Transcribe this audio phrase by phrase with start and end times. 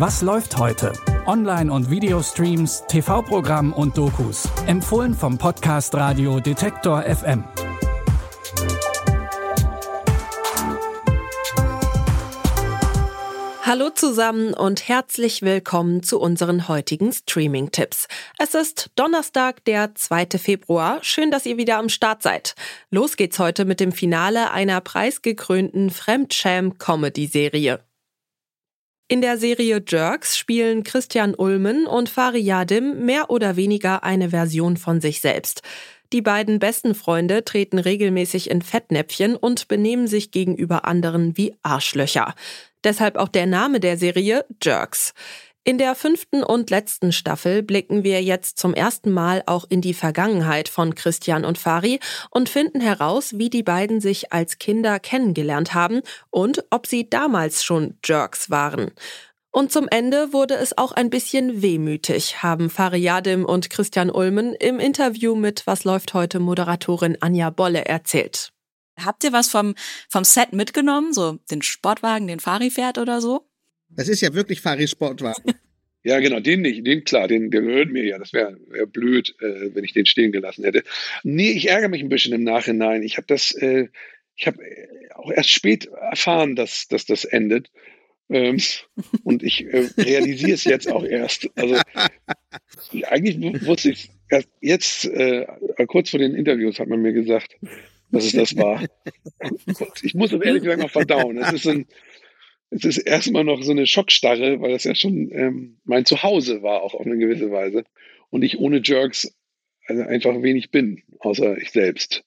[0.00, 0.94] Was läuft heute?
[1.26, 4.48] Online- und Videostreams, TV-Programm und Dokus.
[4.66, 7.44] Empfohlen vom Podcast Radio Detektor FM.
[13.62, 18.08] Hallo zusammen und herzlich willkommen zu unseren heutigen Streaming-Tipps.
[18.38, 20.38] Es ist Donnerstag, der 2.
[20.38, 21.00] Februar.
[21.02, 22.54] Schön, dass ihr wieder am Start seid.
[22.90, 27.80] Los geht's heute mit dem Finale einer preisgekrönten Fremdscham-Comedy-Serie.
[29.12, 34.76] In der Serie Jerks spielen Christian Ulmen und Fari Yadim mehr oder weniger eine Version
[34.76, 35.62] von sich selbst.
[36.12, 42.36] Die beiden besten Freunde treten regelmäßig in Fettnäpfchen und benehmen sich gegenüber anderen wie Arschlöcher.
[42.84, 45.12] Deshalb auch der Name der Serie Jerks.
[45.70, 49.94] In der fünften und letzten Staffel blicken wir jetzt zum ersten Mal auch in die
[49.94, 55.72] Vergangenheit von Christian und Fari und finden heraus, wie die beiden sich als Kinder kennengelernt
[55.72, 58.90] haben und ob sie damals schon Jerks waren.
[59.52, 64.80] Und zum Ende wurde es auch ein bisschen wehmütig, haben Fariadim und Christian Ulmen im
[64.80, 68.52] Interview mit Was läuft heute Moderatorin Anja Bolle erzählt.
[68.98, 69.76] Habt ihr was vom,
[70.08, 71.12] vom Set mitgenommen?
[71.12, 73.46] So den Sportwagen, den Fari fährt oder so?
[73.90, 75.54] Das ist ja wirklich Faris Sportwagen.
[76.02, 76.86] Ja, genau, den nicht.
[76.86, 78.18] Den, klar, den, der gehört mir ja.
[78.18, 80.82] Das wäre wär blöd, äh, wenn ich den stehen gelassen hätte.
[81.22, 83.02] Nee, ich ärgere mich ein bisschen im Nachhinein.
[83.02, 83.88] Ich habe das, äh,
[84.36, 87.70] ich habe äh, auch erst spät erfahren, dass, dass das endet.
[88.30, 88.58] Ähm,
[89.24, 91.50] und ich äh, realisiere es jetzt auch erst.
[91.56, 91.76] Also
[93.08, 95.46] eigentlich wusste ich erst jetzt, äh,
[95.86, 97.56] kurz vor den Interviews hat man mir gesagt,
[98.10, 98.82] dass es das war.
[100.02, 101.38] Ich muss es ehrlich gesagt noch verdauen.
[101.38, 101.86] Es ist ein,
[102.70, 106.82] es ist erstmal noch so eine Schockstarre, weil das ja schon ähm, mein Zuhause war,
[106.82, 107.84] auch auf eine gewisse Weise.
[108.30, 109.34] Und ich ohne Jerks
[109.86, 112.24] also einfach wenig bin, außer ich selbst.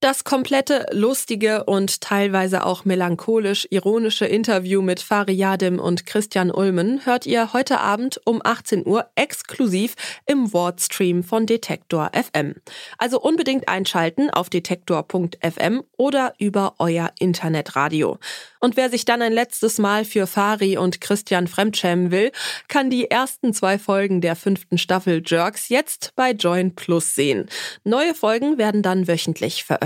[0.00, 7.24] Das komplette lustige und teilweise auch melancholisch ironische Interview mit Fariadim und Christian Ulmen hört
[7.24, 9.94] ihr heute Abend um 18 Uhr exklusiv
[10.26, 12.56] im Wordstream von Detektor FM.
[12.98, 18.18] Also unbedingt einschalten auf detektor.fm oder über euer Internetradio.
[18.60, 22.32] Und wer sich dann ein letztes Mal für Fari und Christian fremdschämen will,
[22.68, 27.48] kann die ersten zwei Folgen der fünften Staffel Jerks jetzt bei Join Plus sehen.
[27.82, 29.85] Neue Folgen werden dann wöchentlich veröffentlicht.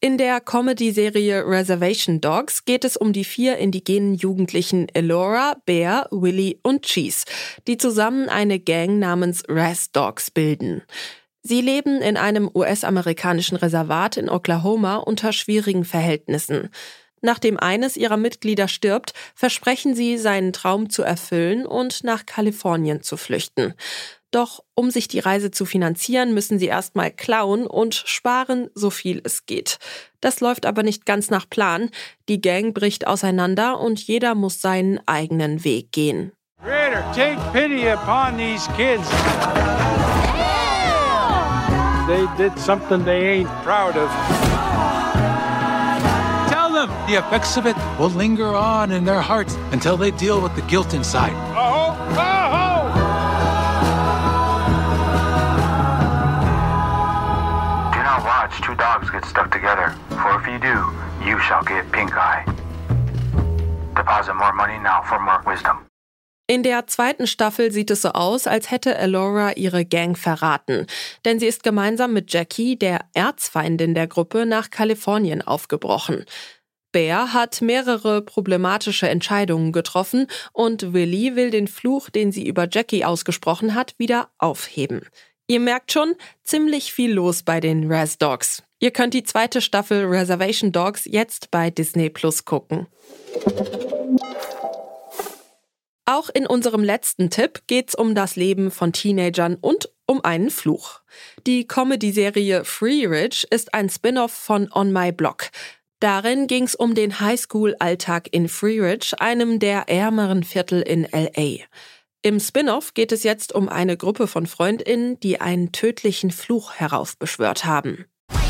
[0.00, 6.60] In der Comedy-Serie Reservation Dogs geht es um die vier indigenen Jugendlichen Elora, Bear, Willy
[6.62, 7.24] und Cheese,
[7.66, 10.82] die zusammen eine Gang namens Raz Dogs bilden.
[11.42, 16.68] Sie leben in einem US-amerikanischen Reservat in Oklahoma unter schwierigen Verhältnissen.
[17.22, 23.16] Nachdem eines ihrer Mitglieder stirbt, versprechen sie, seinen Traum zu erfüllen und nach Kalifornien zu
[23.16, 23.72] flüchten.
[24.34, 29.20] Doch um sich die Reise zu finanzieren, müssen sie erstmal klauen und sparen, so viel
[29.22, 29.78] es geht.
[30.20, 31.88] Das läuft aber nicht ganz nach Plan.
[32.28, 36.32] Die Gang bricht auseinander und jeder muss seinen eigenen Weg gehen.
[36.60, 39.08] Creator, take pity upon these kids.
[42.08, 44.10] They did something they ain't proud of.
[46.50, 50.42] Tell them the effects of it will linger on in their hearts until they deal
[50.42, 51.34] with the guilt inside.
[51.54, 52.33] Oh, oh,
[59.14, 60.76] get stuck together, for if you do,
[61.24, 62.44] you shall get pink eye.
[63.94, 65.86] Deposit more money now for more wisdom.
[66.46, 70.86] In der zweiten Staffel sieht es so aus, als hätte Elora ihre Gang verraten.
[71.24, 76.26] Denn sie ist gemeinsam mit Jackie, der Erzfeindin der Gruppe, nach Kalifornien aufgebrochen.
[76.92, 83.06] Bear hat mehrere problematische Entscheidungen getroffen und Willy will den Fluch, den sie über Jackie
[83.06, 85.00] ausgesprochen hat, wieder aufheben.
[85.46, 88.62] Ihr merkt schon, ziemlich viel los bei den Raz Dogs.
[88.84, 92.86] Ihr könnt die zweite Staffel Reservation Dogs jetzt bei Disney Plus gucken.
[96.04, 101.00] Auch in unserem letzten Tipp geht's um das Leben von Teenagern und um einen Fluch.
[101.46, 105.48] Die Comedy-Serie Free Rich ist ein Spin-off von On My Block.
[105.98, 111.64] Darin ging's um den Highschool-Alltag in Free Ridge, einem der ärmeren Viertel in LA.
[112.20, 117.64] Im Spin-off geht es jetzt um eine Gruppe von Freundinnen, die einen tödlichen Fluch heraufbeschwört
[117.64, 118.04] haben.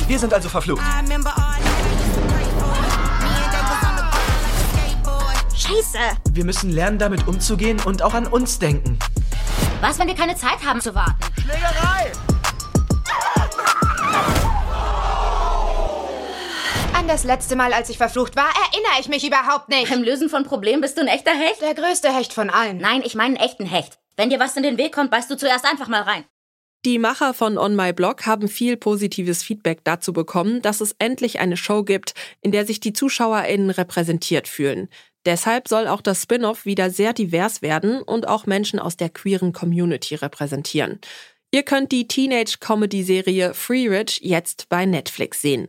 [0.07, 0.83] Wir sind also verflucht.
[5.55, 5.99] Scheiße.
[6.31, 8.99] Wir müssen lernen, damit umzugehen und auch an uns denken.
[9.81, 11.17] Was, wenn wir keine Zeit haben zu warten?
[11.41, 12.13] Schlägerei!
[16.93, 19.91] An das letzte Mal, als ich verflucht war, erinnere ich mich überhaupt nicht.
[19.91, 21.63] Beim Lösen von Problemen bist du ein echter Hecht?
[21.63, 22.79] Der größte Hecht von allen.
[22.79, 23.99] Nein, ich meine einen echten Hecht.
[24.17, 26.25] Wenn dir was in den Weg kommt, beißt du zuerst einfach mal rein.
[26.85, 31.41] Die Macher von On My Blog haben viel positives Feedback dazu bekommen, dass es endlich
[31.41, 34.89] eine Show gibt, in der sich die ZuschauerInnen repräsentiert fühlen.
[35.25, 39.55] Deshalb soll auch das Spin-off wieder sehr divers werden und auch Menschen aus der queeren
[39.55, 41.01] Community repräsentieren.
[41.51, 45.69] Ihr könnt die Teenage-Comedy-Serie Free Rich jetzt bei Netflix sehen.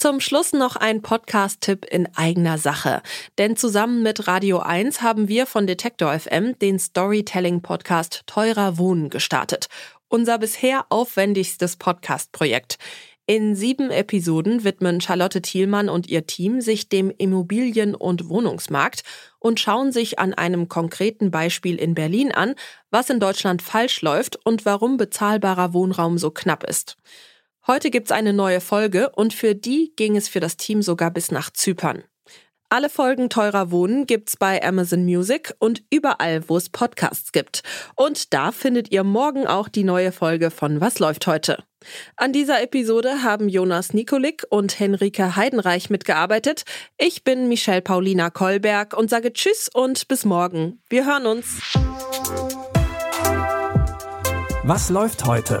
[0.00, 3.02] Zum Schluss noch ein Podcast-Tipp in eigener Sache.
[3.36, 9.66] Denn zusammen mit Radio 1 haben wir von Detektor FM den Storytelling-Podcast Teurer Wohnen gestartet.
[10.06, 12.78] Unser bisher aufwendigstes Podcast-Projekt.
[13.26, 19.02] In sieben Episoden widmen Charlotte Thielmann und ihr Team sich dem Immobilien- und Wohnungsmarkt
[19.40, 22.54] und schauen sich an einem konkreten Beispiel in Berlin an,
[22.92, 26.96] was in Deutschland falsch läuft und warum bezahlbarer Wohnraum so knapp ist.
[27.70, 31.30] Heute gibt's eine neue Folge und für die ging es für das Team sogar bis
[31.30, 32.02] nach Zypern.
[32.70, 37.62] Alle Folgen Teurer Wohnen gibt's bei Amazon Music und überall, wo es Podcasts gibt.
[37.94, 41.62] Und da findet ihr morgen auch die neue Folge von Was läuft heute?
[42.16, 46.64] An dieser Episode haben Jonas Nikolik und Henrike Heidenreich mitgearbeitet.
[46.96, 50.80] Ich bin Michelle Paulina Kolberg und sage Tschüss und bis morgen.
[50.88, 51.60] Wir hören uns.
[54.64, 55.60] Was läuft heute?